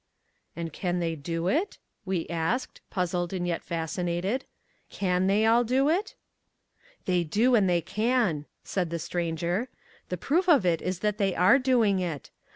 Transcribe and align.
"And 0.55 0.73
can 0.73 0.97
they 0.97 1.15
do 1.15 1.47
it?" 1.47 1.77
we 2.05 2.27
asked, 2.27 2.81
puzzled 2.89 3.33
and 3.33 3.45
yet 3.45 3.61
fascinated. 3.63 4.45
"Can 4.89 5.27
they 5.27 5.45
all 5.45 5.63
do 5.63 5.89
it?" 5.89 6.15
"They 7.05 7.23
do, 7.23 7.53
and 7.53 7.69
they 7.69 7.81
can," 7.81 8.47
said 8.63 8.89
the 8.89 8.97
Stranger. 8.97 9.69
"The 10.09 10.17
proof 10.17 10.49
of 10.49 10.65
it 10.65 10.81
is 10.81 11.01
that 11.01 11.19
they 11.19 11.35
are 11.35 11.59
doing 11.59 11.99
it. 11.99 12.31